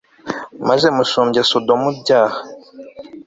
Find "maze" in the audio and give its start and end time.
0.67-0.87